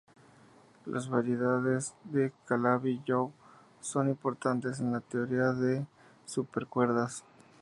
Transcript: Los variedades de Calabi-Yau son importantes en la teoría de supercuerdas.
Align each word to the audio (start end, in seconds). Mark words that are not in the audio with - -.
Los 0.87 1.09
variedades 1.11 1.93
de 2.05 2.33
Calabi-Yau 2.47 3.31
son 3.81 4.09
importantes 4.09 4.79
en 4.79 4.91
la 4.93 4.99
teoría 5.01 5.51
de 5.53 5.85
supercuerdas. 6.25 7.23